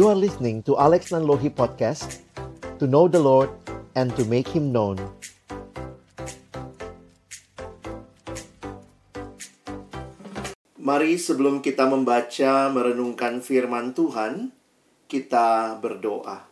[0.00, 2.24] You are listening to Alex Nanlohi Podcast
[2.80, 3.52] To know the Lord
[3.92, 4.96] and to make Him known.
[10.80, 14.48] Mari sebelum kita membaca merenungkan firman Tuhan
[15.04, 16.48] Kita berdoa.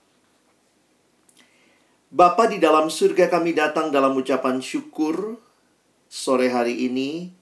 [2.12, 5.40] Bapa di dalam surga kami datang dalam ucapan syukur
[6.04, 7.32] sore hari ini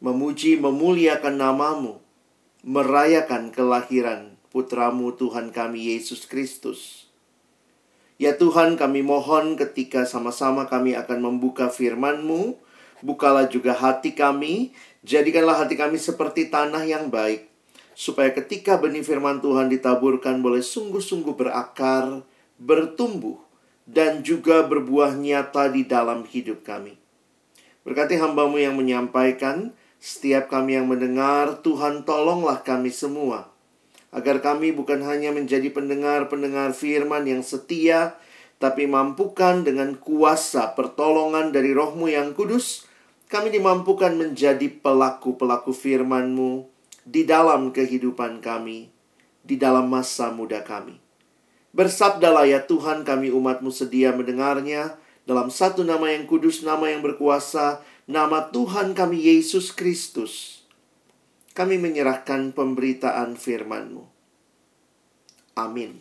[0.00, 2.00] memuji memuliakan namamu
[2.64, 7.06] merayakan kelahiran putramu Tuhan kami Yesus Kristus.
[8.20, 12.58] Ya Tuhan kami mohon ketika sama-sama kami akan membuka firman-Mu,
[13.00, 17.48] bukalah juga hati kami, jadikanlah hati kami seperti tanah yang baik,
[17.96, 22.20] supaya ketika benih firman Tuhan ditaburkan boleh sungguh-sungguh berakar,
[22.60, 23.40] bertumbuh,
[23.88, 27.00] dan juga berbuah nyata di dalam hidup kami.
[27.88, 33.48] Berkati hambamu yang menyampaikan, setiap kami yang mendengar, Tuhan tolonglah kami semua.
[34.10, 38.18] Agar kami bukan hanya menjadi pendengar-pendengar firman yang setia,
[38.58, 42.90] tapi mampukan dengan kuasa pertolongan dari rohmu yang kudus,
[43.30, 46.66] kami dimampukan menjadi pelaku-pelaku firman-Mu
[47.06, 48.90] di dalam kehidupan kami,
[49.46, 50.98] di dalam masa muda kami.
[51.70, 57.78] Bersabdalah ya Tuhan kami umatmu sedia mendengarnya dalam satu nama yang kudus, nama yang berkuasa,
[58.10, 60.59] nama Tuhan kami Yesus Kristus.
[61.60, 64.00] Kami menyerahkan pemberitaan firman-Mu.
[65.60, 66.00] Amin.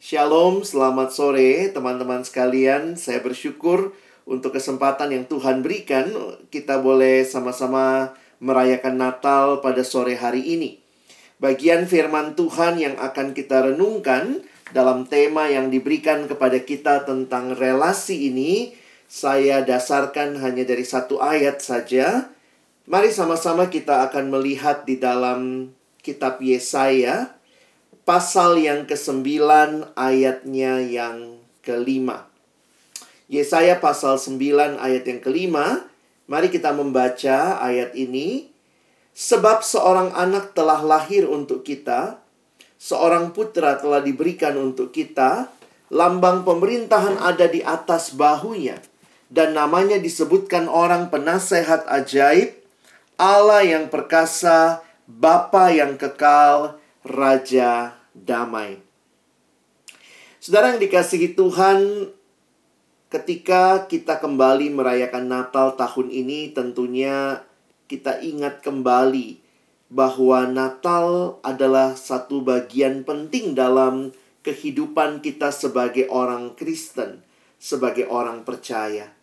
[0.00, 2.96] Shalom, selamat sore teman-teman sekalian.
[2.96, 3.92] Saya bersyukur
[4.24, 6.08] untuk kesempatan yang Tuhan berikan.
[6.48, 10.80] Kita boleh sama-sama merayakan Natal pada sore hari ini
[11.42, 18.30] bagian firman Tuhan yang akan kita renungkan dalam tema yang diberikan kepada kita tentang relasi
[18.30, 18.78] ini,
[19.10, 22.30] saya dasarkan hanya dari satu ayat saja.
[22.86, 25.70] Mari sama-sama kita akan melihat di dalam
[26.02, 27.34] kitab Yesaya,
[28.02, 29.22] pasal yang ke-9
[29.94, 32.26] ayatnya yang kelima.
[33.30, 35.86] Yesaya pasal 9 ayat yang kelima,
[36.26, 38.52] mari kita membaca ayat ini
[39.12, 42.16] Sebab seorang anak telah lahir untuk kita,
[42.80, 45.52] seorang putra telah diberikan untuk kita,
[45.92, 48.80] lambang pemerintahan ada di atas bahunya,
[49.28, 52.56] dan namanya disebutkan orang penasehat ajaib,
[53.22, 58.82] Allah yang perkasa, Bapa yang kekal, Raja damai.
[60.42, 62.10] Saudara yang dikasihi Tuhan,
[63.06, 67.46] ketika kita kembali merayakan Natal tahun ini, tentunya
[67.86, 69.38] kita ingat kembali
[69.86, 74.10] bahwa Natal adalah satu bagian penting dalam
[74.42, 77.22] kehidupan kita sebagai orang Kristen,
[77.62, 79.14] sebagai orang percaya.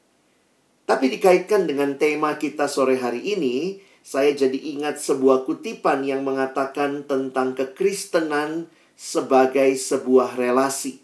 [0.88, 7.08] Tapi dikaitkan dengan tema kita sore hari ini, saya jadi ingat sebuah kutipan yang mengatakan
[7.08, 8.68] tentang kekristenan
[9.00, 11.00] sebagai sebuah relasi.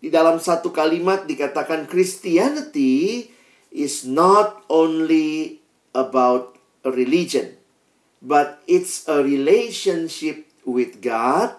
[0.00, 3.28] Di dalam satu kalimat dikatakan Christianity
[3.72, 5.60] is not only
[5.96, 7.56] about religion,
[8.20, 11.56] but it's a relationship with God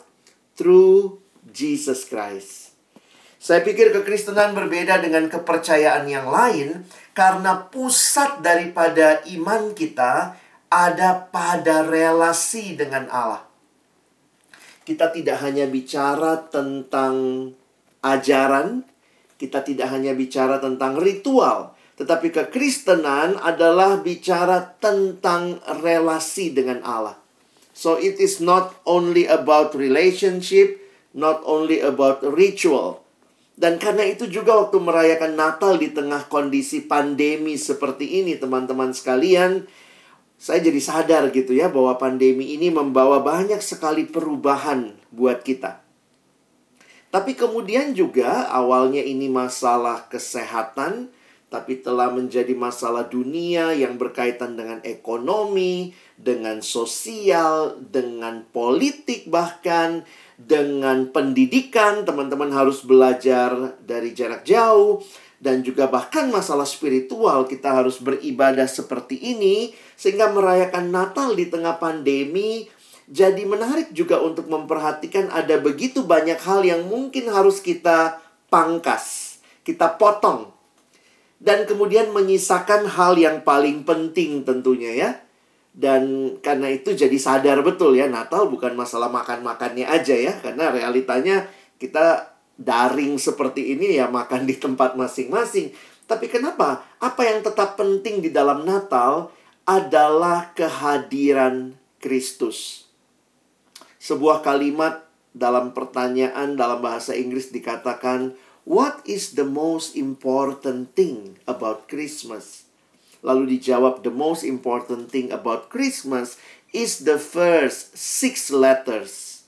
[0.54, 2.61] through Jesus Christ.
[3.42, 6.86] Saya pikir kekristenan berbeda dengan kepercayaan yang lain
[7.18, 10.38] karena pusat daripada iman kita
[10.70, 13.42] ada pada relasi dengan Allah.
[14.86, 17.50] Kita tidak hanya bicara tentang
[18.06, 18.86] ajaran,
[19.42, 27.18] kita tidak hanya bicara tentang ritual, tetapi kekristenan adalah bicara tentang relasi dengan Allah.
[27.74, 30.78] So it is not only about relationship,
[31.18, 33.01] not only about ritual.
[33.62, 39.70] Dan karena itu juga waktu merayakan Natal di tengah kondisi pandemi seperti ini teman-teman sekalian,
[40.42, 45.78] saya jadi sadar gitu ya bahwa pandemi ini membawa banyak sekali perubahan buat kita.
[47.14, 51.14] Tapi kemudian juga awalnya ini masalah kesehatan,
[51.54, 60.02] tapi telah menjadi masalah dunia yang berkaitan dengan ekonomi, dengan sosial, dengan politik, bahkan
[60.48, 62.06] dengan pendidikan.
[62.08, 65.02] Teman-teman harus belajar dari jarak jauh,
[65.42, 67.46] dan juga bahkan masalah spiritual.
[67.46, 72.70] Kita harus beribadah seperti ini, sehingga merayakan Natal di tengah pandemi.
[73.12, 80.00] Jadi, menarik juga untuk memperhatikan ada begitu banyak hal yang mungkin harus kita pangkas, kita
[80.00, 80.52] potong
[81.42, 85.10] dan kemudian menyisakan hal yang paling penting tentunya ya.
[85.72, 91.48] Dan karena itu jadi sadar betul ya Natal bukan masalah makan-makannya aja ya karena realitanya
[91.80, 95.72] kita daring seperti ini ya makan di tempat masing-masing.
[96.06, 96.84] Tapi kenapa?
[97.00, 99.32] Apa yang tetap penting di dalam Natal
[99.64, 102.90] adalah kehadiran Kristus.
[104.02, 108.34] sebuah kalimat dalam pertanyaan dalam bahasa Inggris dikatakan,
[108.66, 112.66] "What is the most important thing about Christmas?"
[113.22, 116.42] Lalu dijawab, "The most important thing about Christmas
[116.74, 119.46] is the first six letters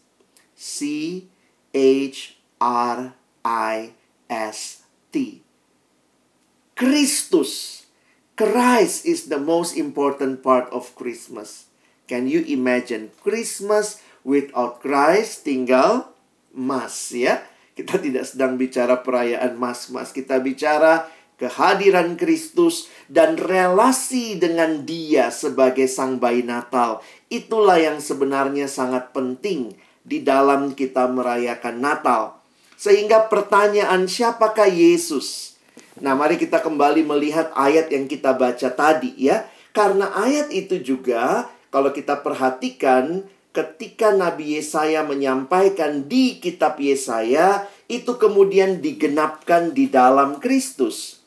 [0.54, 1.26] C
[1.74, 3.98] H R I
[4.30, 5.42] S T."
[6.74, 7.86] Christus.
[8.34, 11.70] Christ is the most important part of Christmas.
[12.10, 16.10] Can you imagine Christmas without Christ tinggal
[16.50, 17.46] mas ya?
[17.74, 21.10] Kita tidak sedang bicara perayaan mas-mas, kita bicara
[21.44, 27.04] kehadiran Kristus dan relasi dengan Dia sebagai Sang Bayi Natal.
[27.28, 29.76] Itulah yang sebenarnya sangat penting
[30.08, 32.40] di dalam kita merayakan Natal.
[32.80, 35.60] Sehingga pertanyaan siapakah Yesus?
[36.00, 39.44] Nah, mari kita kembali melihat ayat yang kita baca tadi ya.
[39.76, 48.18] Karena ayat itu juga kalau kita perhatikan ketika Nabi Yesaya menyampaikan di kitab Yesaya itu
[48.18, 51.23] kemudian digenapkan di dalam Kristus.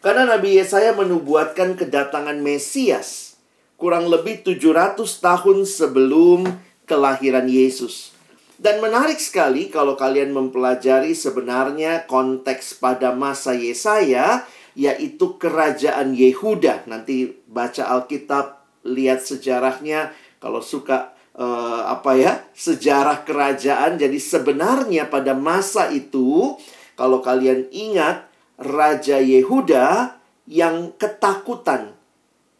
[0.00, 3.36] Karena Nabi Yesaya menubuatkan kedatangan Mesias
[3.76, 6.48] kurang lebih 700 tahun sebelum
[6.88, 8.16] kelahiran Yesus.
[8.60, 16.88] Dan menarik sekali kalau kalian mempelajari sebenarnya konteks pada masa Yesaya yaitu kerajaan Yehuda.
[16.88, 25.36] Nanti baca Alkitab, lihat sejarahnya kalau suka uh, apa ya sejarah kerajaan jadi sebenarnya pada
[25.36, 26.56] masa itu
[26.96, 28.29] kalau kalian ingat
[28.60, 31.96] raja Yehuda yang ketakutan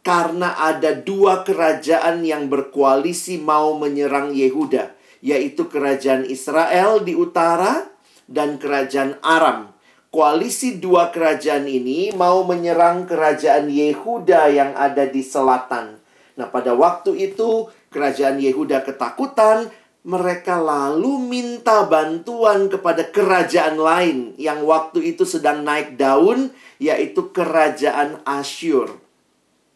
[0.01, 7.85] karena ada dua kerajaan yang berkoalisi mau menyerang Yehuda yaitu kerajaan Israel di utara
[8.25, 9.69] dan kerajaan Aram.
[10.11, 16.01] Koalisi dua kerajaan ini mau menyerang kerajaan Yehuda yang ada di selatan.
[16.35, 19.71] Nah, pada waktu itu kerajaan Yehuda ketakutan,
[20.01, 26.49] mereka lalu minta bantuan kepada kerajaan lain yang waktu itu sedang naik daun,
[26.81, 28.97] yaitu kerajaan Asyur.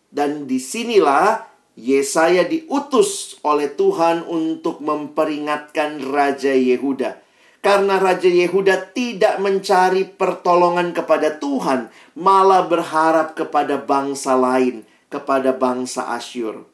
[0.09, 1.45] Dan di sinilah
[1.75, 7.21] Yesaya diutus oleh Tuhan untuk memperingatkan Raja Yehuda.
[7.59, 16.09] Karena Raja Yehuda tidak mencari pertolongan kepada Tuhan, malah berharap kepada bangsa lain kepada bangsa
[16.15, 16.65] Asyur.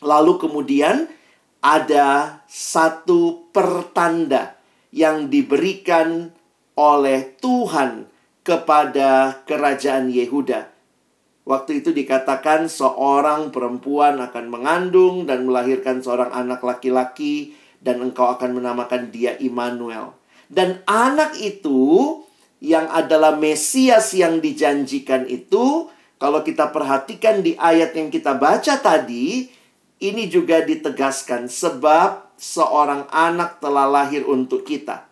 [0.00, 1.10] Lalu kemudian
[1.62, 4.58] ada satu pertanda
[4.90, 6.34] yang diberikan
[6.74, 8.10] oleh Tuhan
[8.42, 10.68] kepada kerajaan Yehuda.
[11.42, 18.62] Waktu itu dikatakan seorang perempuan akan mengandung dan melahirkan seorang anak laki-laki dan engkau akan
[18.62, 20.14] menamakan dia Immanuel.
[20.46, 22.22] Dan anak itu
[22.62, 25.90] yang adalah Mesias yang dijanjikan itu
[26.22, 29.50] kalau kita perhatikan di ayat yang kita baca tadi,
[30.02, 35.06] ini juga ditegaskan sebab seorang anak telah lahir untuk kita.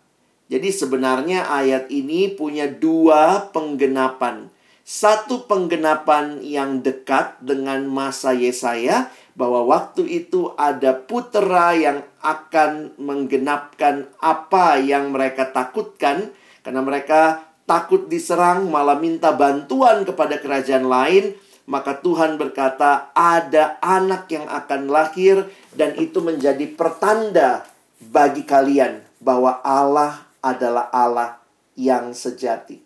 [0.51, 4.51] Jadi sebenarnya ayat ini punya dua penggenapan.
[4.83, 9.07] Satu penggenapan yang dekat dengan masa Yesaya
[9.39, 16.35] bahwa waktu itu ada putera yang akan menggenapkan apa yang mereka takutkan
[16.67, 21.39] karena mereka takut diserang, malah minta bantuan kepada kerajaan lain,
[21.71, 27.63] maka Tuhan berkata, "Ada anak yang akan lahir, dan itu menjadi pertanda
[28.03, 31.39] bagi kalian bahwa Allah adalah Allah
[31.79, 32.83] yang sejati."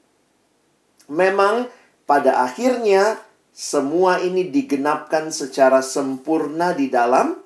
[1.08, 1.72] Memang,
[2.04, 3.16] pada akhirnya
[3.56, 7.40] semua ini digenapkan secara sempurna di dalam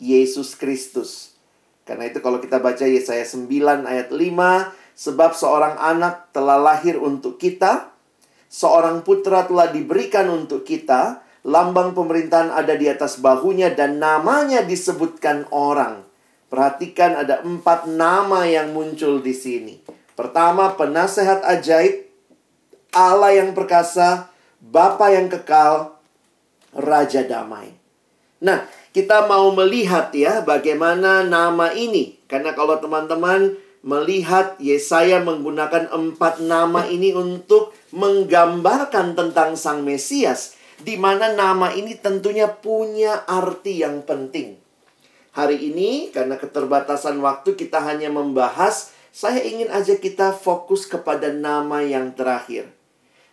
[0.00, 1.36] Yesus Kristus.
[1.84, 7.38] Karena itu, kalau kita baca Yesaya 9 ayat 5 Sebab seorang anak telah lahir untuk
[7.38, 7.94] kita,
[8.48, 15.48] seorang putra telah diberikan untuk kita, lambang pemerintahan ada di atas bahunya dan namanya disebutkan
[15.52, 16.04] orang.
[16.48, 19.76] Perhatikan ada empat nama yang muncul di sini.
[20.16, 22.08] Pertama, penasehat ajaib,
[22.96, 26.00] Allah yang perkasa, Bapa yang kekal,
[26.74, 27.70] Raja damai.
[28.42, 32.18] Nah, kita mau melihat ya bagaimana nama ini.
[32.26, 33.54] Karena kalau teman-teman
[33.88, 41.96] melihat Yesaya menggunakan empat nama ini untuk menggambarkan tentang Sang Mesias, di mana nama ini
[41.96, 44.60] tentunya punya arti yang penting.
[45.32, 48.92] Hari ini, karena keterbatasan waktu, kita hanya membahas.
[49.08, 52.68] Saya ingin aja kita fokus kepada nama yang terakhir,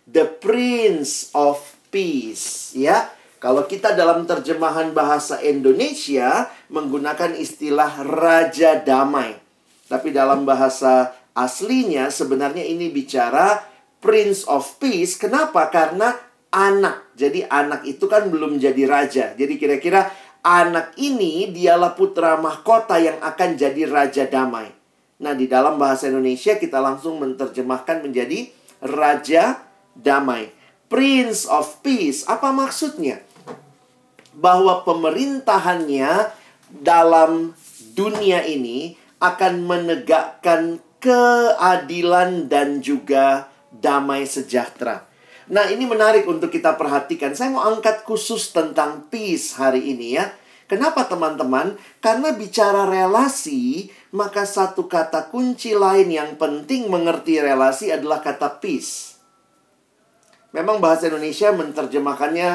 [0.08, 1.60] The Prince of
[1.92, 3.12] Peace, ya.
[3.36, 9.45] Kalau kita dalam terjemahan bahasa Indonesia menggunakan istilah Raja Damai.
[9.86, 13.62] Tapi dalam bahasa aslinya sebenarnya ini bicara
[14.02, 15.14] Prince of Peace.
[15.14, 15.70] Kenapa?
[15.70, 16.14] Karena
[16.50, 17.14] anak.
[17.14, 19.26] Jadi anak itu kan belum jadi raja.
[19.38, 20.10] Jadi kira-kira
[20.46, 24.70] anak ini dialah putra mahkota yang akan jadi raja damai.
[25.16, 28.52] Nah, di dalam bahasa Indonesia kita langsung menerjemahkan menjadi
[28.84, 29.64] raja
[29.96, 30.52] damai.
[30.86, 32.22] Prince of Peace.
[32.28, 33.24] Apa maksudnya?
[34.36, 36.30] Bahwa pemerintahannya
[36.68, 37.56] dalam
[37.96, 45.08] dunia ini akan menegakkan keadilan dan juga damai sejahtera.
[45.46, 47.32] Nah, ini menarik untuk kita perhatikan.
[47.32, 50.34] Saya mau angkat khusus tentang peace hari ini ya.
[50.66, 51.78] Kenapa teman-teman?
[52.02, 59.14] Karena bicara relasi, maka satu kata kunci lain yang penting mengerti relasi adalah kata peace.
[60.50, 62.50] Memang bahasa Indonesia menerjemahkannya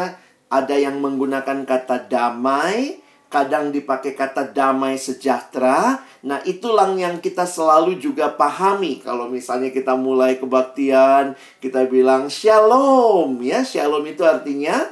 [0.51, 2.99] ada yang menggunakan kata damai,
[3.31, 6.03] kadang dipakai kata damai sejahtera.
[6.27, 8.99] Nah, itulah yang kita selalu juga pahami.
[8.99, 13.63] Kalau misalnya kita mulai kebaktian, kita bilang shalom, ya.
[13.63, 14.83] Shalom itu artinya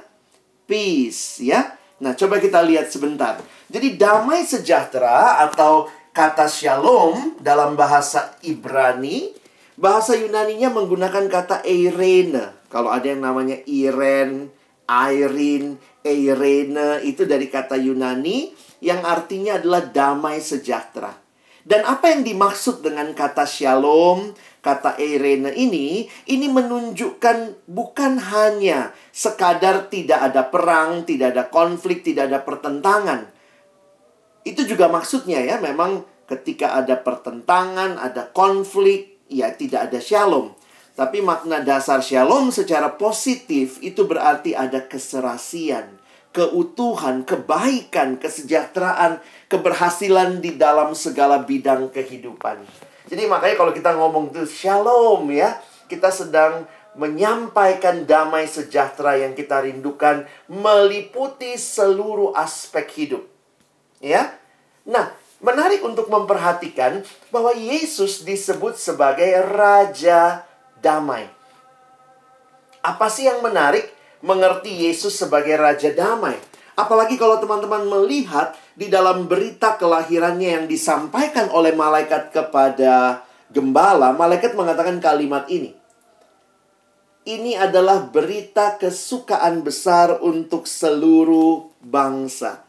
[0.63, 1.75] peace, ya.
[2.00, 3.43] Nah, coba kita lihat sebentar.
[3.67, 9.36] Jadi damai sejahtera atau kata shalom dalam bahasa Ibrani,
[9.75, 12.55] bahasa Yunaninya menggunakan kata eirene.
[12.72, 14.48] Kalau ada yang namanya Iren,
[14.89, 21.12] Irene, Eirene itu dari kata Yunani yang artinya adalah damai sejahtera.
[21.70, 24.32] Dan apa yang dimaksud dengan kata shalom,
[24.63, 32.32] kata Eirene ini, ini menunjukkan bukan hanya sekadar tidak ada perang, tidak ada konflik, tidak
[32.32, 33.27] ada pertentangan.
[34.48, 40.56] Itu juga maksudnya ya, memang ketika ada pertentangan, ada konflik, ya tidak ada shalom.
[41.00, 45.96] Tapi makna dasar shalom secara positif itu berarti ada keserasian,
[46.36, 52.60] keutuhan, kebaikan, kesejahteraan, keberhasilan di dalam segala bidang kehidupan.
[53.08, 55.56] Jadi makanya kalau kita ngomong itu shalom ya,
[55.88, 56.68] kita sedang
[57.00, 63.24] menyampaikan damai sejahtera yang kita rindukan meliputi seluruh aspek hidup.
[64.03, 64.36] Ya.
[64.84, 70.49] Nah, menarik untuk memperhatikan bahwa Yesus disebut sebagai raja
[70.79, 71.27] damai.
[72.79, 73.91] Apa sih yang menarik
[74.24, 76.39] mengerti Yesus sebagai Raja Damai?
[76.79, 84.55] Apalagi kalau teman-teman melihat di dalam berita kelahirannya yang disampaikan oleh malaikat kepada gembala, malaikat
[84.55, 85.75] mengatakan kalimat ini.
[87.27, 92.63] Ini adalah berita kesukaan besar untuk seluruh bangsa.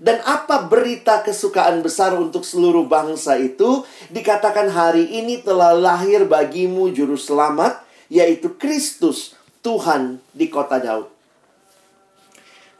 [0.00, 3.84] Dan apa berita kesukaan besar untuk seluruh bangsa itu?
[4.08, 11.12] Dikatakan hari ini telah lahir bagimu juru selamat, yaitu Kristus, Tuhan di kota Daud.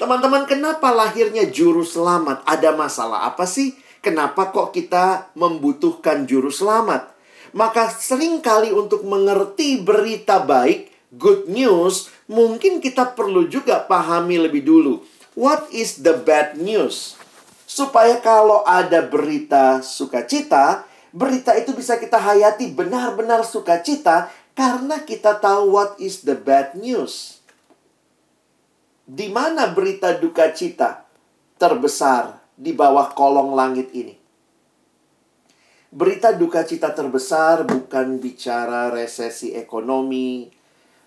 [0.00, 2.40] Teman-teman, kenapa lahirnya juru selamat?
[2.48, 3.76] Ada masalah apa sih?
[4.00, 7.12] Kenapa kok kita membutuhkan juru selamat?
[7.52, 10.88] Maka sering kali untuk mengerti berita baik,
[11.20, 17.16] good news, mungkin kita perlu juga pahami lebih dulu What is the bad news?
[17.64, 20.84] Supaya kalau ada berita sukacita,
[21.16, 27.40] berita itu bisa kita hayati benar-benar sukacita karena kita tahu what is the bad news.
[29.08, 31.08] Di mana berita duka cita
[31.56, 34.20] terbesar di bawah kolong langit ini?
[35.88, 40.59] Berita duka cita terbesar bukan bicara resesi ekonomi,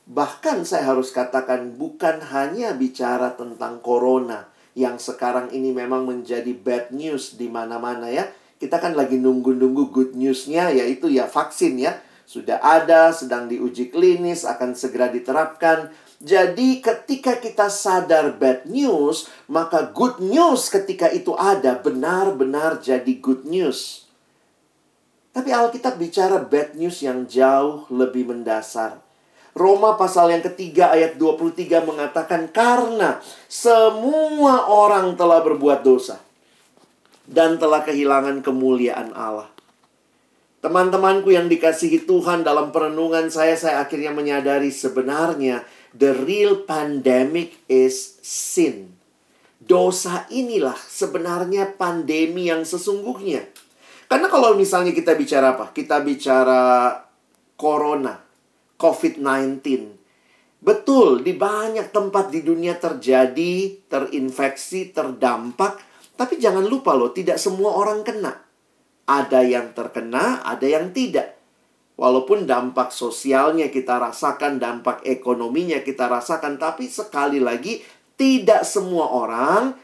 [0.04, 6.92] Bahkan saya harus katakan bukan hanya bicara tentang corona yang sekarang ini memang menjadi bad
[6.92, 8.28] news di mana-mana ya.
[8.60, 12.00] Kita kan lagi nunggu-nunggu good newsnya yaitu ya vaksin ya.
[12.24, 15.92] Sudah ada, sedang diuji klinis, akan segera diterapkan.
[16.24, 23.44] Jadi ketika kita sadar bad news, maka good news ketika itu ada benar-benar jadi good
[23.44, 24.08] news.
[25.36, 29.03] Tapi Alkitab bicara bad news yang jauh lebih mendasar.
[29.54, 36.18] Roma pasal yang ketiga ayat 23 mengatakan karena semua orang telah berbuat dosa
[37.30, 39.54] dan telah kehilangan kemuliaan Allah.
[40.58, 45.62] Teman-temanku yang dikasihi Tuhan dalam perenungan saya saya akhirnya menyadari sebenarnya
[45.94, 48.98] the real pandemic is sin.
[49.62, 53.46] Dosa inilah sebenarnya pandemi yang sesungguhnya.
[54.10, 55.70] Karena kalau misalnya kita bicara apa?
[55.72, 56.96] Kita bicara
[57.54, 58.23] corona
[58.84, 59.64] COVID-19.
[60.60, 65.80] Betul, di banyak tempat di dunia terjadi, terinfeksi, terdampak,
[66.20, 68.44] tapi jangan lupa loh, tidak semua orang kena.
[69.08, 71.36] Ada yang terkena, ada yang tidak.
[71.96, 77.80] Walaupun dampak sosialnya kita rasakan, dampak ekonominya kita rasakan, tapi sekali lagi
[78.20, 79.78] tidak semua orang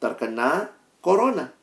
[0.00, 0.70] terkena
[1.02, 1.57] corona.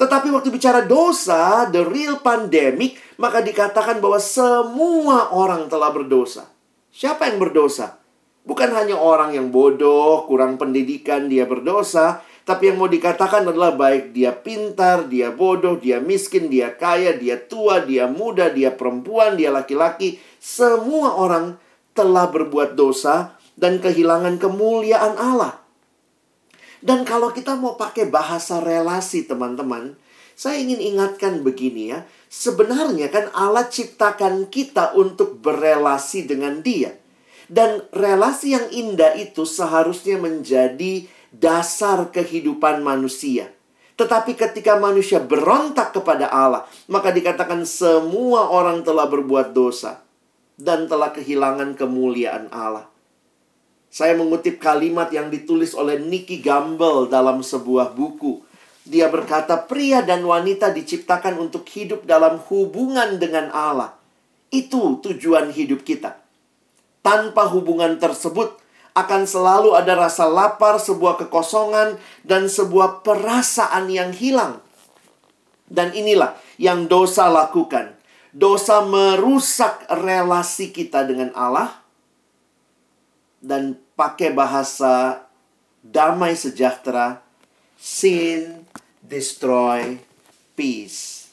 [0.00, 6.48] Tetapi waktu bicara dosa, the real pandemic, maka dikatakan bahwa semua orang telah berdosa.
[6.88, 8.00] Siapa yang berdosa?
[8.48, 14.10] Bukan hanya orang yang bodoh, kurang pendidikan, dia berdosa, Tapi yang mau dikatakan adalah baik
[14.10, 19.54] dia pintar, dia bodoh, dia miskin, dia kaya, dia tua, dia muda, dia perempuan, dia
[19.54, 20.18] laki-laki.
[20.42, 21.60] Semua orang
[21.94, 25.59] telah berbuat dosa dan kehilangan kemuliaan Allah.
[26.80, 29.96] Dan kalau kita mau pakai bahasa relasi teman-teman,
[30.32, 32.08] saya ingin ingatkan begini ya.
[32.32, 36.96] Sebenarnya kan Allah ciptakan kita untuk berelasi dengan dia.
[37.50, 43.52] Dan relasi yang indah itu seharusnya menjadi dasar kehidupan manusia.
[44.00, 50.00] Tetapi ketika manusia berontak kepada Allah, maka dikatakan semua orang telah berbuat dosa
[50.56, 52.89] dan telah kehilangan kemuliaan Allah.
[53.90, 58.38] Saya mengutip kalimat yang ditulis oleh Nicky Gamble dalam sebuah buku.
[58.86, 63.98] Dia berkata, "Pria dan wanita diciptakan untuk hidup dalam hubungan dengan Allah.
[64.54, 66.22] Itu tujuan hidup kita.
[67.02, 68.54] Tanpa hubungan tersebut,
[68.94, 74.58] akan selalu ada rasa lapar, sebuah kekosongan, dan sebuah perasaan yang hilang.
[75.70, 77.94] Dan inilah yang dosa lakukan.
[78.30, 81.79] Dosa merusak relasi kita dengan Allah.
[83.40, 85.24] Dan pakai bahasa
[85.80, 87.24] damai sejahtera,
[87.80, 88.68] sin,
[89.00, 89.96] destroy,
[90.52, 91.32] peace.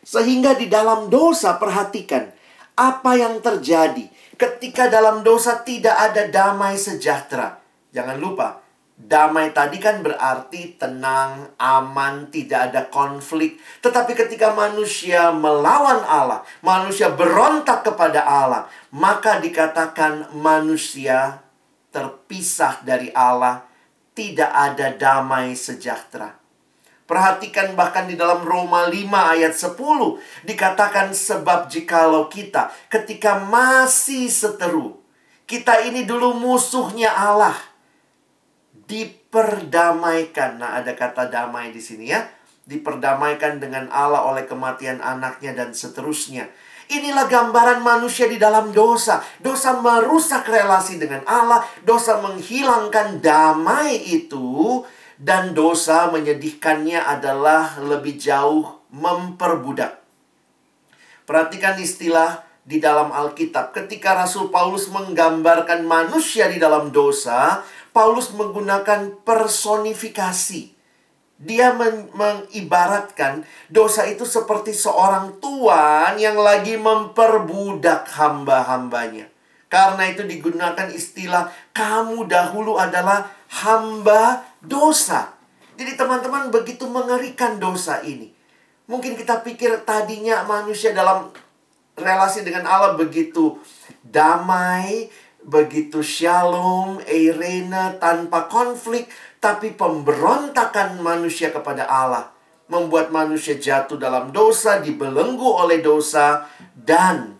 [0.00, 2.32] Sehingga di dalam dosa perhatikan
[2.74, 7.62] apa yang terjadi Ketika dalam dosa tidak ada damai sejahtera.
[7.94, 8.63] Jangan lupa,
[9.04, 13.60] damai tadi kan berarti tenang, aman, tidak ada konflik.
[13.84, 18.64] Tetapi ketika manusia melawan Allah, manusia berontak kepada Allah,
[18.96, 21.44] maka dikatakan manusia
[21.92, 23.68] terpisah dari Allah,
[24.16, 26.40] tidak ada damai sejahtera.
[27.04, 28.96] Perhatikan bahkan di dalam Roma 5
[29.36, 29.76] ayat 10
[30.48, 35.04] dikatakan sebab jikalau kita ketika masih seteru
[35.44, 37.73] kita ini dulu musuhnya Allah
[38.88, 40.60] diperdamaikan.
[40.60, 42.24] Nah, ada kata damai di sini ya.
[42.64, 46.48] Diperdamaikan dengan Allah oleh kematian anaknya dan seterusnya.
[46.84, 49.24] Inilah gambaran manusia di dalam dosa.
[49.40, 54.84] Dosa merusak relasi dengan Allah, dosa menghilangkan damai itu
[55.16, 60.04] dan dosa menyedihkannya adalah lebih jauh memperbudak.
[61.24, 63.76] Perhatikan istilah di dalam Alkitab.
[63.76, 70.74] Ketika Rasul Paulus menggambarkan manusia di dalam dosa, Paulus menggunakan personifikasi.
[71.38, 79.30] Dia men mengibaratkan dosa itu seperti seorang tuan yang lagi memperbudak hamba-hambanya.
[79.70, 83.30] Karena itu digunakan istilah kamu dahulu adalah
[83.62, 85.34] hamba dosa.
[85.74, 88.30] Jadi teman-teman begitu mengerikan dosa ini.
[88.86, 91.34] Mungkin kita pikir tadinya manusia dalam
[91.98, 93.58] relasi dengan Allah begitu
[94.02, 95.10] damai,
[95.44, 99.08] begitu shalom, eirene, tanpa konflik.
[99.38, 102.32] Tapi pemberontakan manusia kepada Allah
[102.64, 107.36] membuat manusia jatuh dalam dosa, dibelenggu oleh dosa, dan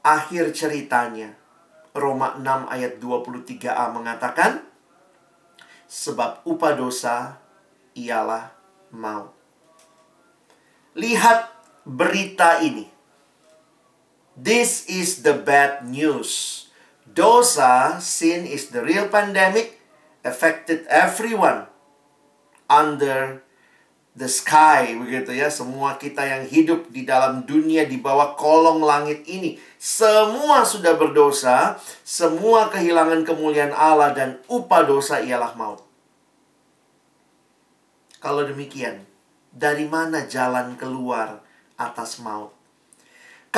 [0.00, 1.36] akhir ceritanya
[1.92, 4.64] Roma 6 ayat 23a mengatakan
[5.88, 7.36] sebab upah dosa
[7.92, 8.52] ialah
[8.94, 9.34] maut.
[10.96, 11.52] Lihat
[11.84, 12.88] berita ini.
[14.38, 16.67] This is the bad news.
[17.14, 19.80] Dosa, sin is the real pandemic,
[20.26, 21.70] affected everyone
[22.68, 23.40] under
[24.18, 25.46] the sky begitu ya.
[25.48, 31.78] Semua kita yang hidup di dalam dunia di bawah kolong langit ini semua sudah berdosa
[32.02, 35.86] semua kehilangan kemuliaan Allah dan upah dosa ialah maut.
[38.18, 39.06] Kalau demikian
[39.54, 41.38] dari mana jalan keluar
[41.78, 42.57] atas maut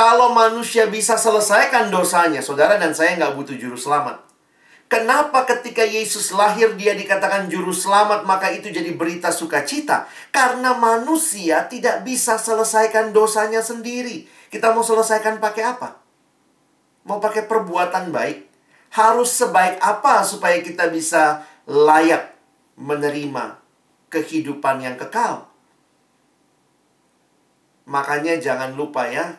[0.01, 4.33] kalau manusia bisa selesaikan dosanya saudara dan saya nggak butuh juru selamat
[4.91, 10.11] Kenapa ketika Yesus lahir dia dikatakan juru selamat maka itu jadi berita sukacita?
[10.35, 14.27] Karena manusia tidak bisa selesaikan dosanya sendiri.
[14.51, 15.95] Kita mau selesaikan pakai apa?
[17.07, 18.51] Mau pakai perbuatan baik?
[18.91, 22.35] Harus sebaik apa supaya kita bisa layak
[22.75, 23.63] menerima
[24.11, 25.47] kehidupan yang kekal?
[27.87, 29.39] Makanya jangan lupa ya.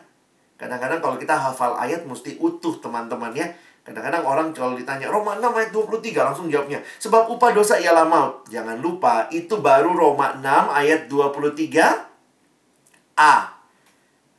[0.62, 3.50] Kadang-kadang kalau kita hafal ayat mesti utuh teman-teman ya
[3.82, 8.46] Kadang-kadang orang kalau ditanya Roma 6 ayat 23 langsung jawabnya sebab upah dosa ialah maut.
[8.46, 13.58] Jangan lupa itu baru Roma 6 ayat 23 A.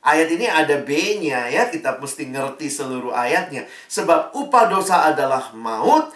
[0.03, 3.67] Ayat ini ada B-nya ya, kita mesti ngerti seluruh ayatnya.
[3.87, 6.11] Sebab upah dosa adalah maut,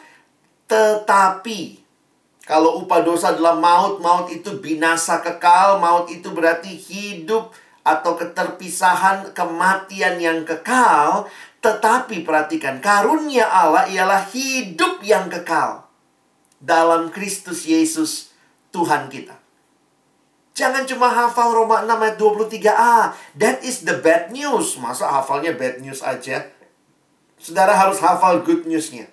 [0.68, 1.84] tetapi
[2.48, 7.52] kalau upah dosa adalah maut, maut itu binasa kekal, maut itu berarti hidup
[7.88, 11.32] atau keterpisahan kematian yang kekal,
[11.64, 15.88] tetapi perhatikan, karunia Allah ialah hidup yang kekal.
[16.58, 18.34] dalam Kristus Yesus
[18.74, 19.38] Tuhan kita.
[20.58, 22.98] Jangan cuma hafal Roma 6 ayat 23a.
[23.38, 24.74] That is the bad news.
[24.82, 26.50] Masa hafalnya bad news aja?
[27.38, 29.06] Saudara harus hafal good newsnya.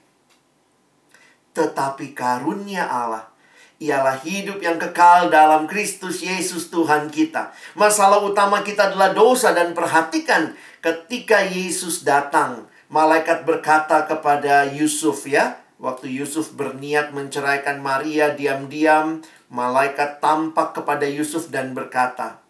[1.52, 3.34] Tetapi karunia Allah
[3.82, 7.50] ialah hidup yang kekal dalam Kristus Yesus Tuhan kita.
[7.74, 15.58] Masalah utama kita adalah dosa dan perhatikan ketika Yesus datang, malaikat berkata kepada Yusuf ya,
[15.82, 22.43] waktu Yusuf berniat menceraikan Maria diam-diam, malaikat tampak kepada Yusuf dan berkata,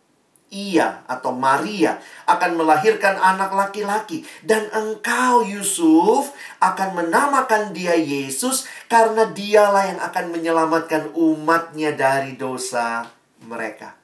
[0.54, 1.98] ia atau Maria
[2.30, 6.30] akan melahirkan anak laki-laki dan engkau Yusuf
[6.62, 13.10] akan menamakan dia Yesus karena dialah yang akan menyelamatkan umatnya dari dosa
[13.42, 13.98] mereka.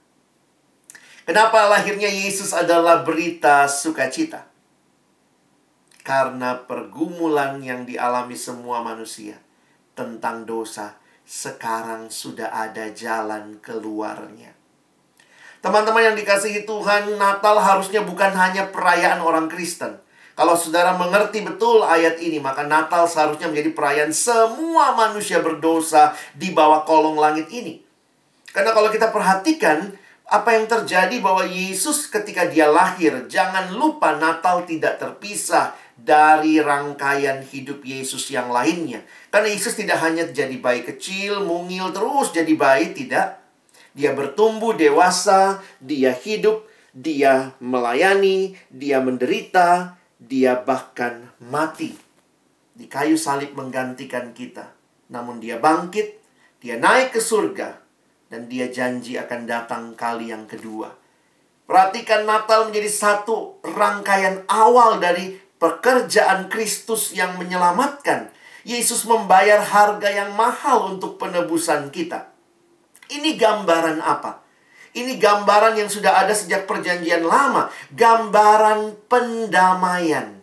[1.22, 4.50] Kenapa lahirnya Yesus adalah berita sukacita?
[6.02, 9.38] Karena pergumulan yang dialami semua manusia
[9.94, 14.59] tentang dosa sekarang sudah ada jalan keluarnya.
[15.60, 20.00] Teman-teman yang dikasihi Tuhan, Natal harusnya bukan hanya perayaan orang Kristen.
[20.32, 26.56] Kalau saudara mengerti betul ayat ini, maka Natal seharusnya menjadi perayaan semua manusia berdosa di
[26.56, 27.84] bawah kolong langit ini.
[28.48, 29.92] Karena kalau kita perhatikan,
[30.30, 37.44] apa yang terjadi bahwa Yesus ketika dia lahir, jangan lupa Natal tidak terpisah dari rangkaian
[37.44, 39.04] hidup Yesus yang lainnya.
[39.28, 43.39] Karena Yesus tidak hanya jadi bayi kecil, mungil terus jadi bayi, tidak.
[43.94, 51.94] Dia bertumbuh dewasa, dia hidup, dia melayani, dia menderita, dia bahkan mati.
[52.74, 54.72] Di kayu salib menggantikan kita.
[55.10, 56.22] Namun dia bangkit,
[56.62, 57.82] dia naik ke surga,
[58.30, 60.94] dan dia janji akan datang kali yang kedua.
[61.66, 68.30] Perhatikan Natal menjadi satu rangkaian awal dari pekerjaan Kristus yang menyelamatkan.
[68.66, 72.28] Yesus membayar harga yang mahal untuk penebusan kita.
[73.10, 74.42] Ini gambaran apa?
[74.90, 77.70] Ini gambaran yang sudah ada sejak perjanjian lama.
[77.94, 80.42] Gambaran pendamaian.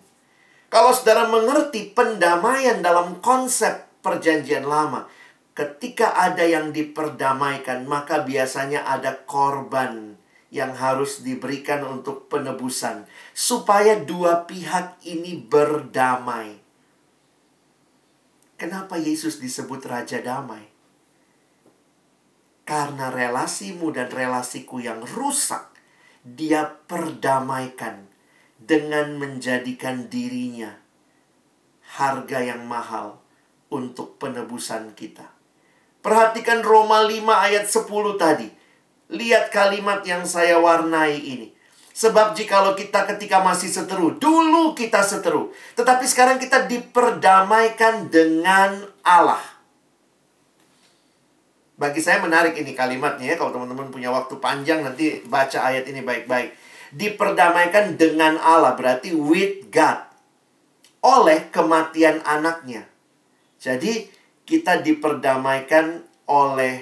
[0.68, 5.08] Kalau saudara mengerti pendamaian dalam konsep perjanjian lama.
[5.52, 10.16] Ketika ada yang diperdamaikan, maka biasanya ada korban
[10.54, 13.10] yang harus diberikan untuk penebusan.
[13.34, 16.62] Supaya dua pihak ini berdamai.
[18.58, 20.77] Kenapa Yesus disebut Raja Damai?
[22.68, 25.72] Karena relasimu dan relasiku yang rusak,
[26.28, 28.12] dia perdamaikan
[28.60, 30.76] dengan menjadikan dirinya
[31.96, 33.24] harga yang mahal
[33.72, 35.32] untuk penebusan kita.
[36.04, 37.88] Perhatikan Roma 5 ayat 10
[38.20, 38.52] tadi.
[39.16, 41.56] Lihat kalimat yang saya warnai ini.
[41.96, 45.50] Sebab jikalau kita ketika masih seteru, dulu kita seteru.
[45.74, 49.57] Tetapi sekarang kita diperdamaikan dengan Allah.
[51.78, 53.36] Bagi saya menarik ini kalimatnya ya.
[53.38, 56.58] Kalau teman-teman punya waktu panjang nanti baca ayat ini baik-baik.
[56.98, 60.02] Diperdamaikan dengan Allah berarti with God.
[61.06, 62.90] Oleh kematian anaknya.
[63.62, 64.10] Jadi
[64.50, 66.82] kita diperdamaikan oleh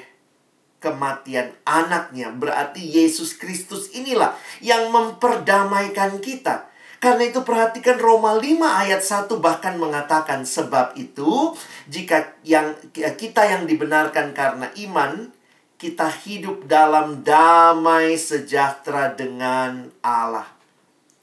[0.79, 2.31] kematian anaknya.
[2.31, 4.31] Berarti Yesus Kristus inilah
[4.63, 6.71] yang memperdamaikan kita.
[6.99, 11.53] Karena itu perhatikan Roma 5 ayat 1 bahkan mengatakan sebab itu
[11.85, 15.29] jika yang kita yang dibenarkan karena iman
[15.75, 20.47] kita hidup dalam damai sejahtera dengan Allah.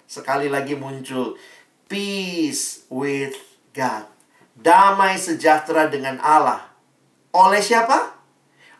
[0.06, 1.34] Sekali lagi muncul
[1.90, 3.36] peace with
[3.76, 4.08] God.
[4.56, 6.64] Damai sejahtera dengan Allah.
[7.36, 8.16] Oleh siapa?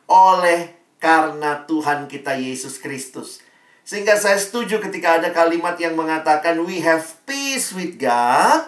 [0.07, 3.42] Oleh karena Tuhan kita Yesus Kristus.
[3.93, 8.65] Sehingga saya setuju ketika ada kalimat yang mengatakan we have peace with God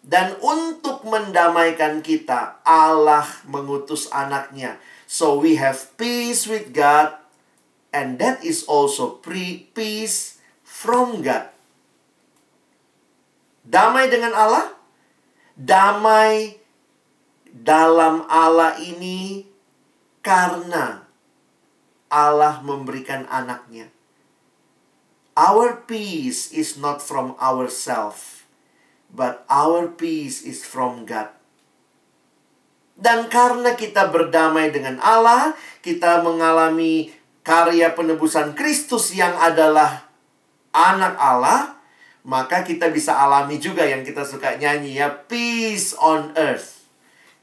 [0.00, 4.80] dan untuk mendamaikan kita Allah mengutus anaknya.
[5.04, 7.20] So we have peace with God
[7.92, 11.52] and that is also pre peace from God.
[13.60, 14.72] Damai dengan Allah,
[15.52, 16.56] damai
[17.52, 19.44] dalam Allah ini
[20.24, 21.04] karena
[22.08, 23.92] Allah memberikan anaknya.
[25.36, 28.48] Our peace is not from ourselves,
[29.12, 31.28] but our peace is from God.
[32.96, 35.52] Dan karena kita berdamai dengan Allah,
[35.84, 37.12] kita mengalami
[37.44, 40.08] karya penebusan Kristus yang adalah
[40.72, 41.76] anak Allah,
[42.24, 46.75] maka kita bisa alami juga yang kita suka nyanyi ya, peace on earth.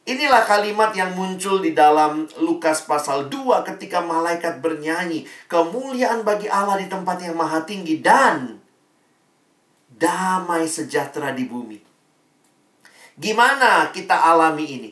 [0.04, 5.24] Inilah kalimat yang muncul di dalam Lukas pasal 2 ketika malaikat bernyanyi.
[5.48, 8.60] Kemuliaan bagi Allah di tempat yang maha tinggi dan
[9.96, 11.80] damai sejahtera di bumi.
[13.16, 14.92] Gimana kita alami ini?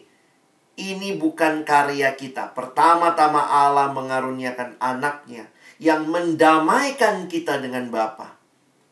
[0.82, 2.52] ini bukan karya kita.
[2.58, 5.46] Pertama-tama Allah mengaruniakan anaknya
[5.78, 8.38] yang mendamaikan kita dengan Bapa.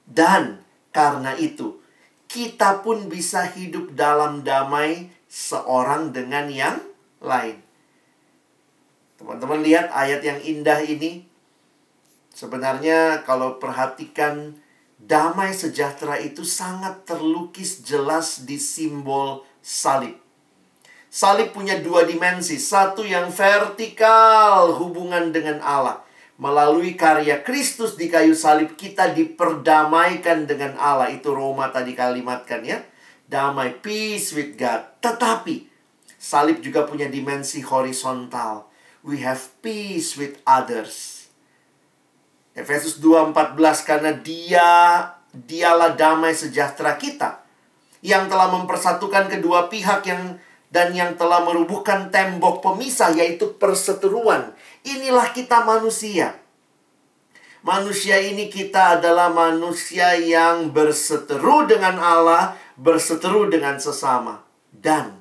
[0.05, 0.61] Dan
[0.93, 1.81] karena itu,
[2.29, 6.81] kita pun bisa hidup dalam damai seorang dengan yang
[7.21, 7.61] lain.
[9.21, 11.29] Teman-teman lihat ayat yang indah ini.
[12.33, 14.57] Sebenarnya kalau perhatikan
[14.97, 20.17] damai sejahtera itu sangat terlukis jelas di simbol salib.
[21.09, 22.57] Salib punya dua dimensi.
[22.57, 26.01] Satu yang vertikal hubungan dengan Allah.
[26.39, 31.11] Melalui karya Kristus di kayu salib kita diperdamaikan dengan Allah.
[31.11, 32.79] Itu Roma tadi kalimatkan ya.
[33.29, 34.97] Damai, peace with God.
[34.99, 35.69] Tetapi
[36.17, 38.69] salib juga punya dimensi horizontal
[39.03, 41.27] we have peace with others.
[42.55, 44.69] Efesus 2:14 karena dia
[45.31, 47.39] dialah damai sejahtera kita
[48.03, 50.39] yang telah mempersatukan kedua pihak yang
[50.69, 54.53] dan yang telah merubuhkan tembok pemisah yaitu perseteruan.
[54.83, 56.35] Inilah kita manusia.
[57.59, 65.19] Manusia ini kita adalah manusia yang berseteru dengan Allah, berseteru dengan sesama dan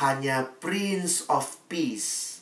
[0.00, 2.40] hanya Prince of Peace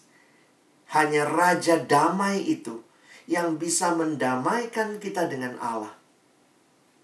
[0.95, 2.87] hanya Raja Damai itu
[3.27, 5.91] yang bisa mendamaikan kita dengan Allah,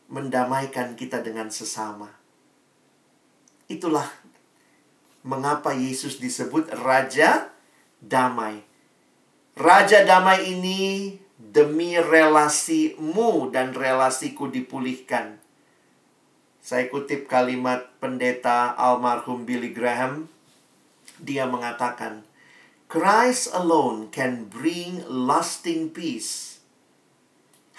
[0.07, 2.07] mendamaikan kita dengan sesama.
[3.67, 4.07] Itulah
[5.27, 7.51] mengapa Yesus disebut Raja
[7.99, 8.63] Damai.
[9.59, 15.42] Raja Damai ini demi relasimu dan relasiku dipulihkan.
[16.63, 20.31] Saya kutip kalimat pendeta almarhum Billy Graham.
[21.19, 22.23] Dia mengatakan,
[22.87, 26.63] Christ alone can bring lasting peace.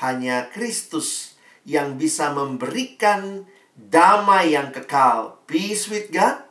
[0.04, 3.48] Hanya Kristus yang bisa memberikan
[3.80, 5.40] damai yang kekal.
[5.48, 6.44] Peace with God,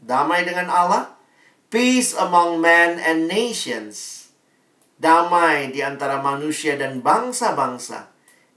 [0.00, 1.12] damai dengan Allah,
[1.68, 4.28] peace among men and nations,
[4.96, 8.08] damai di antara manusia dan bangsa-bangsa,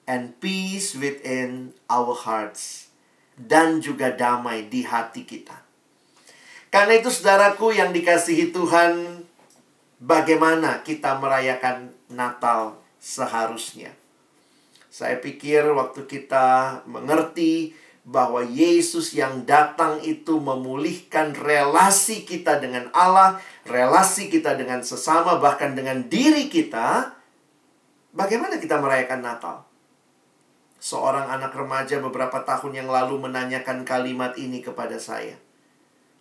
[0.07, 2.86] and peace within our hearts,
[3.37, 5.53] dan juga damai di hati kita.
[6.73, 9.23] Karena itu saudaraku yang dikasihi Tuhan,
[10.01, 13.93] bagaimana kita merayakan Natal seharusnya.
[14.89, 23.37] Saya pikir waktu kita mengerti bahwa Yesus yang datang itu memulihkan relasi kita dengan Allah,
[23.67, 27.13] relasi kita dengan sesama, bahkan dengan diri kita.
[28.15, 29.66] Bagaimana kita merayakan Natal?
[30.77, 35.33] Seorang anak remaja beberapa tahun yang lalu menanyakan kalimat ini kepada saya.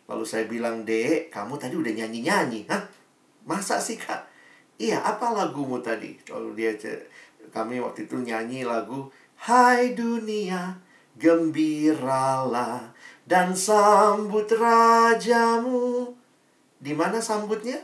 [0.06, 2.64] Lalu saya bilang, Dek, kamu tadi udah nyanyi-nyanyi.
[2.70, 2.88] Hah?
[3.44, 4.26] Masa sih kak?
[4.80, 6.16] Iya, apa lagumu tadi?
[6.24, 6.72] Kalau dia
[7.52, 10.80] kami waktu itu nyanyi lagu Hai dunia,
[11.20, 12.96] gembiralah
[13.28, 16.16] dan sambut rajamu.
[16.80, 17.76] Di mana sambutnya?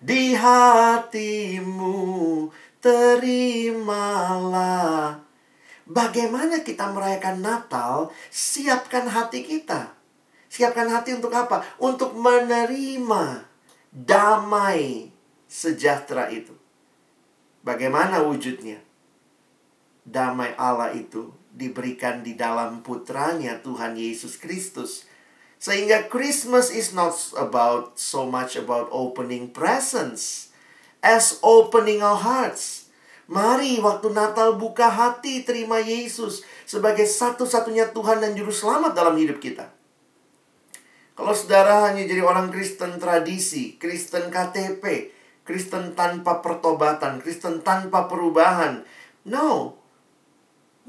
[0.00, 1.92] Di hatimu
[2.80, 3.98] terimalah.
[5.88, 8.12] Bagaimana kita merayakan Natal?
[8.28, 9.96] Siapkan hati kita.
[10.52, 11.64] Siapkan hati untuk apa?
[11.80, 13.48] Untuk menerima
[13.88, 15.08] damai
[15.48, 16.52] sejahtera itu.
[17.64, 18.84] Bagaimana wujudnya?
[20.04, 25.08] Damai Allah itu diberikan di dalam putranya Tuhan Yesus Kristus.
[25.56, 30.52] Sehingga Christmas is not about so much about opening presents
[31.00, 32.87] as opening our hearts.
[33.28, 39.36] Mari waktu Natal buka hati terima Yesus sebagai satu-satunya Tuhan dan Juru Selamat dalam hidup
[39.36, 39.68] kita.
[41.12, 45.12] Kalau saudara hanya jadi orang Kristen tradisi, Kristen KTP,
[45.44, 48.80] Kristen tanpa pertobatan, Kristen tanpa perubahan.
[49.28, 49.76] No.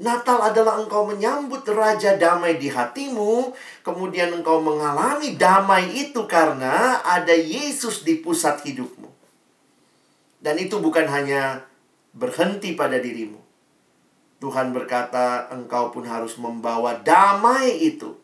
[0.00, 3.52] Natal adalah engkau menyambut Raja Damai di hatimu,
[3.84, 9.12] kemudian engkau mengalami damai itu karena ada Yesus di pusat hidupmu.
[10.40, 11.68] Dan itu bukan hanya
[12.12, 13.38] berhenti pada dirimu.
[14.40, 18.16] Tuhan berkata, engkau pun harus membawa damai itu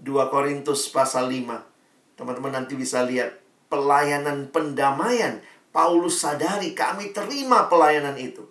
[0.00, 2.16] 2 Korintus pasal 5.
[2.16, 3.36] Teman-teman nanti bisa lihat
[3.68, 5.40] pelayanan pendamaian.
[5.70, 8.42] Paulus sadari kami terima pelayanan itu.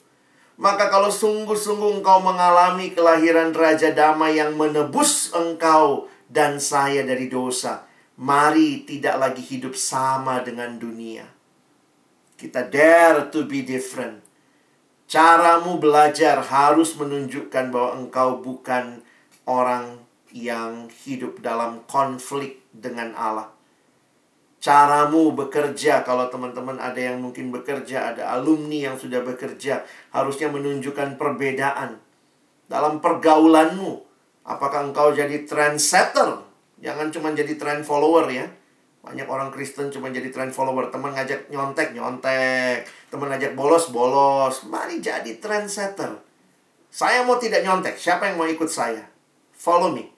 [0.59, 7.87] Maka kalau sungguh-sungguh engkau mengalami kelahiran Raja Damai yang menebus engkau dan saya dari dosa,
[8.19, 11.38] mari tidak lagi hidup sama dengan dunia.
[12.39, 14.23] Kita dare to be different.
[15.11, 19.03] Caramu belajar harus menunjukkan bahwa engkau bukan
[19.43, 19.99] orang
[20.31, 23.51] yang hidup dalam konflik dengan Allah.
[24.63, 29.83] Caramu bekerja, kalau teman-teman ada yang mungkin bekerja, ada alumni yang sudah bekerja,
[30.15, 31.99] harusnya menunjukkan perbedaan
[32.71, 34.03] dalam pergaulanmu.
[34.47, 36.43] Apakah engkau jadi trendsetter?
[36.79, 38.47] Jangan cuma jadi trend follower ya.
[39.09, 40.93] Banyak orang Kristen cuma jadi trend follower.
[40.93, 42.85] Teman ngajak nyontek, nyontek.
[43.09, 44.69] Teman ngajak bolos, bolos.
[44.69, 46.13] Mari jadi trendsetter.
[46.93, 47.97] Saya mau tidak nyontek.
[47.97, 49.09] Siapa yang mau ikut saya?
[49.57, 50.13] Follow me.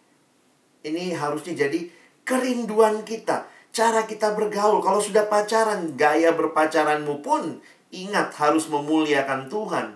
[0.84, 1.88] Ini harusnya jadi
[2.28, 3.48] kerinduan kita.
[3.72, 4.84] Cara kita bergaul.
[4.84, 7.64] Kalau sudah pacaran, gaya berpacaranmu pun
[7.96, 9.96] ingat harus memuliakan Tuhan.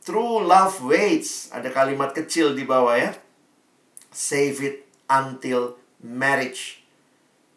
[0.00, 1.52] True love waits.
[1.52, 3.12] Ada kalimat kecil di bawah ya.
[4.08, 4.76] Save it
[5.12, 6.83] until marriage.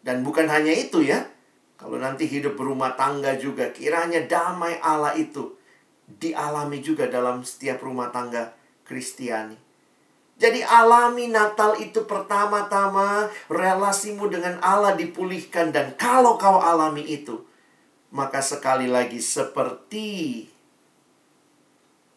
[0.08, 1.28] Dan bukan hanya itu ya.
[1.76, 5.52] Kalau nanti hidup berumah tangga juga, kiranya damai Allah itu
[6.08, 8.56] dialami juga dalam setiap rumah tangga
[8.88, 9.68] Kristiani.
[10.40, 17.44] Jadi alami Natal itu pertama-tama relasimu dengan Allah dipulihkan dan kalau kau alami itu,
[18.08, 20.48] maka sekali lagi seperti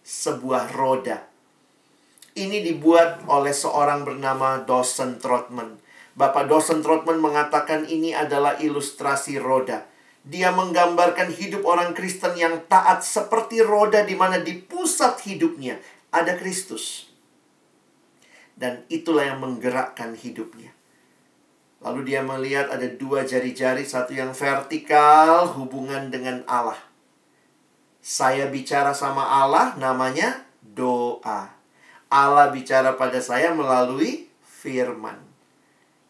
[0.05, 1.27] sebuah roda.
[2.39, 5.90] Ini dibuat oleh seorang bernama Dawson Trotman.
[6.11, 9.87] Bapak Dawson Trotman mengatakan ini adalah ilustrasi roda.
[10.21, 15.81] Dia menggambarkan hidup orang Kristen yang taat seperti roda di mana di pusat hidupnya
[16.13, 17.09] ada Kristus.
[18.53, 20.75] Dan itulah yang menggerakkan hidupnya.
[21.81, 26.77] Lalu dia melihat ada dua jari-jari, satu yang vertikal, hubungan dengan Allah.
[27.97, 31.49] Saya bicara sama Allah, namanya doa.
[32.11, 35.30] Allah bicara pada saya melalui firman.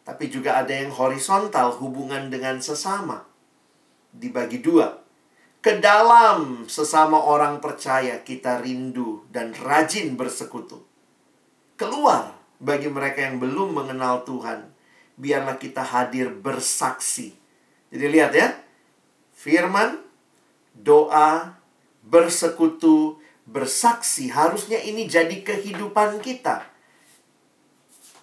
[0.02, 3.22] Tapi juga ada yang horizontal, hubungan dengan sesama.
[4.10, 4.98] Dibagi dua.
[5.62, 10.82] Ke dalam sesama orang percaya kita rindu dan rajin bersekutu.
[11.78, 14.74] Keluar bagi mereka yang belum mengenal Tuhan.
[15.14, 17.38] Biarlah kita hadir bersaksi.
[17.94, 18.58] Jadi lihat ya.
[19.38, 20.02] Firman,
[20.74, 21.54] doa,
[22.02, 24.34] bersekutu, bersaksi.
[24.34, 26.71] Harusnya ini jadi kehidupan kita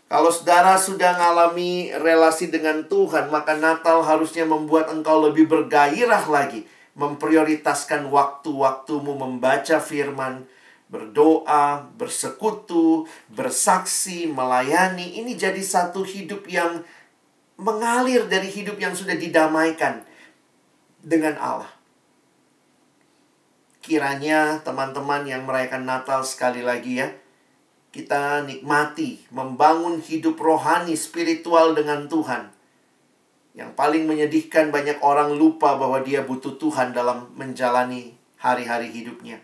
[0.10, 6.66] kalau saudara sudah mengalami relasi dengan Tuhan, maka Natal harusnya membuat engkau lebih bergairah lagi.
[6.98, 10.50] Memprioritaskan waktu-waktumu membaca firman,
[10.90, 15.22] berdoa, bersekutu, bersaksi, melayani.
[15.22, 16.82] Ini jadi satu hidup yang
[17.62, 20.02] mengalir dari hidup yang sudah didamaikan
[21.06, 21.70] dengan Allah.
[23.86, 27.14] Kiranya teman-teman yang merayakan Natal sekali lagi ya,
[27.90, 32.54] kita nikmati membangun hidup rohani spiritual dengan Tuhan.
[33.58, 39.42] Yang paling menyedihkan banyak orang lupa bahwa dia butuh Tuhan dalam menjalani hari-hari hidupnya.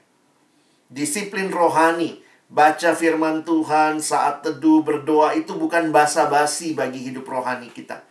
[0.88, 8.06] Disiplin rohani, baca firman Tuhan saat teduh berdoa itu bukan basa-basi bagi hidup rohani kita.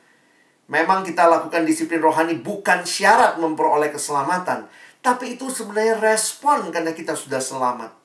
[0.67, 4.67] Memang kita lakukan disiplin rohani bukan syarat memperoleh keselamatan,
[4.99, 8.04] tapi itu sebenarnya respon karena kita sudah selamat.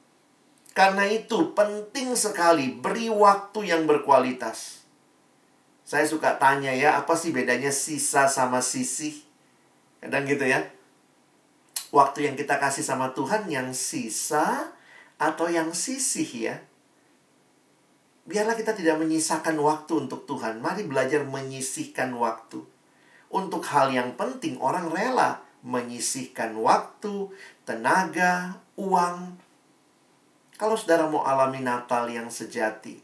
[0.77, 4.85] Karena itu penting sekali beri waktu yang berkualitas.
[5.89, 9.25] Saya suka tanya ya, apa sih bedanya sisa sama sisih?
[9.97, 10.69] Kadang gitu ya.
[11.89, 14.69] Waktu yang kita kasih sama Tuhan yang sisa
[15.17, 16.55] atau yang sisih ya.
[18.29, 20.61] Biarlah kita tidak menyisakan waktu untuk Tuhan.
[20.61, 22.61] Mari belajar menyisihkan waktu.
[23.33, 27.33] Untuk hal yang penting orang rela menyisihkan waktu,
[27.65, 29.35] tenaga, uang,
[30.59, 32.99] kalau saudara mau alami Natal yang sejati,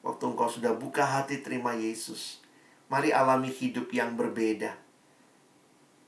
[0.00, 2.40] waktu engkau sudah buka hati terima Yesus,
[2.88, 4.72] mari alami hidup yang berbeda.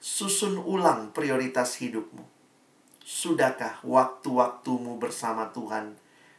[0.01, 2.25] Susun ulang prioritas hidupmu.
[3.05, 5.93] Sudahkah waktu-waktumu bersama Tuhan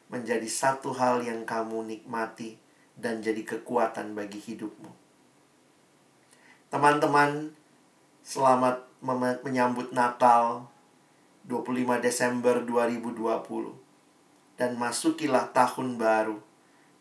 [0.10, 2.58] menjadi satu hal yang kamu nikmati
[2.98, 4.90] dan jadi kekuatan bagi hidupmu?
[6.74, 7.54] Teman-teman,
[8.26, 8.82] selamat
[9.46, 10.66] menyambut Natal
[11.46, 13.87] 25 Desember 2020
[14.58, 16.38] dan masukilah tahun baru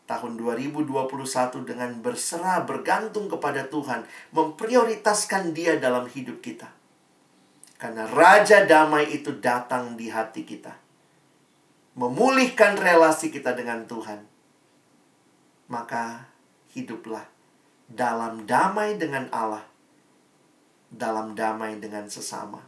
[0.07, 6.71] tahun 2021 dengan berserah bergantung kepada Tuhan, memprioritaskan Dia dalam hidup kita.
[7.77, 10.73] Karena Raja Damai itu datang di hati kita.
[11.99, 14.23] Memulihkan relasi kita dengan Tuhan.
[15.67, 16.25] Maka
[16.73, 17.27] hiduplah
[17.85, 19.67] dalam damai dengan Allah.
[20.87, 22.63] Dalam damai dengan sesama.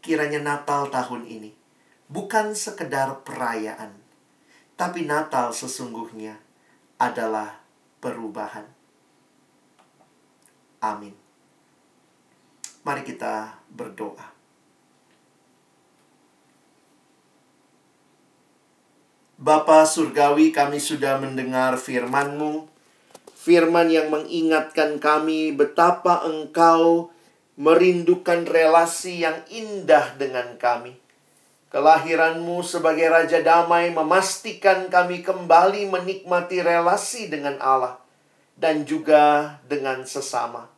[0.00, 1.55] Kiranya Natal tahun ini
[2.06, 3.90] bukan sekedar perayaan,
[4.78, 6.38] tapi Natal sesungguhnya
[6.96, 7.58] adalah
[7.98, 8.66] perubahan.
[10.82, 11.14] Amin.
[12.86, 14.36] Mari kita berdoa.
[19.36, 22.66] Bapa Surgawi, kami sudah mendengar firman-Mu,
[23.36, 27.12] firman yang mengingatkan kami betapa Engkau
[27.60, 31.05] merindukan relasi yang indah dengan kami
[31.76, 38.00] Kelahiranmu sebagai Raja Damai memastikan kami kembali menikmati relasi dengan Allah
[38.56, 40.72] dan juga dengan sesama.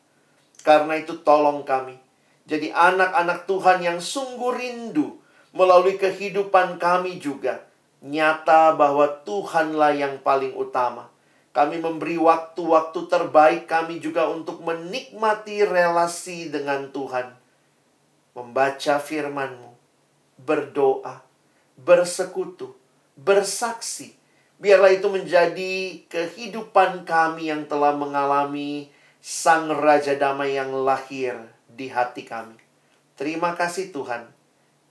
[0.67, 1.95] Karena itu tolong kami.
[2.51, 5.23] Jadi anak-anak Tuhan yang sungguh rindu
[5.55, 7.63] melalui kehidupan kami juga.
[8.03, 11.15] Nyata bahwa Tuhanlah yang paling utama.
[11.55, 17.39] Kami memberi waktu-waktu terbaik kami juga untuk menikmati relasi dengan Tuhan.
[18.35, 19.68] Membaca firman-Mu,
[20.39, 21.23] berdoa,
[21.75, 22.75] bersekutu,
[23.19, 24.15] bersaksi.
[24.59, 31.39] Biarlah itu menjadi kehidupan kami yang telah mengalami Sang Raja Damai yang lahir
[31.71, 32.59] di hati kami.
[33.19, 34.31] Terima kasih Tuhan.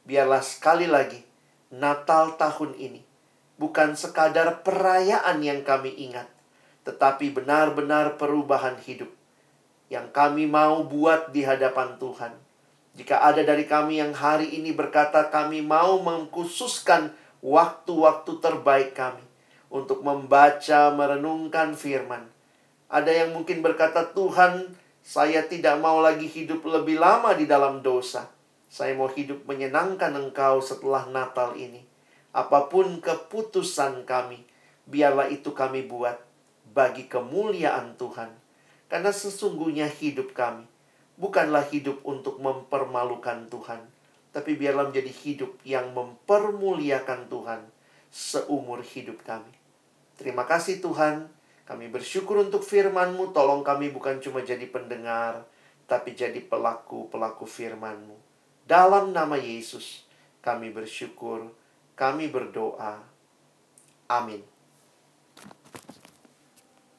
[0.08, 1.24] Biarlah sekali lagi
[1.68, 3.04] Natal tahun ini
[3.60, 6.30] bukan sekadar perayaan yang kami ingat,
[6.88, 9.12] tetapi benar-benar perubahan hidup
[9.92, 12.47] yang kami mau buat di hadapan Tuhan.
[12.98, 17.14] Jika ada dari kami yang hari ini berkata kami mau mengkhususkan
[17.46, 19.22] waktu-waktu terbaik kami
[19.70, 22.26] untuk membaca, merenungkan firman.
[22.90, 24.74] Ada yang mungkin berkata, "Tuhan,
[25.06, 28.34] saya tidak mau lagi hidup lebih lama di dalam dosa.
[28.66, 31.86] Saya mau hidup menyenangkan Engkau setelah Natal ini."
[32.34, 34.42] Apa pun keputusan kami,
[34.90, 36.18] biarlah itu kami buat
[36.74, 38.34] bagi kemuliaan Tuhan.
[38.90, 40.66] Karena sesungguhnya hidup kami
[41.18, 43.82] bukanlah hidup untuk mempermalukan Tuhan,
[44.32, 47.62] tapi biarlah menjadi hidup yang mempermuliakan Tuhan
[48.14, 49.52] seumur hidup kami.
[50.18, 51.30] Terima kasih Tuhan,
[51.66, 55.44] kami bersyukur untuk firman-Mu, tolong kami bukan cuma jadi pendengar,
[55.90, 58.16] tapi jadi pelaku-pelaku firman-Mu.
[58.64, 60.08] Dalam nama Yesus,
[60.40, 61.50] kami bersyukur,
[61.98, 63.04] kami berdoa.
[64.08, 64.57] Amin.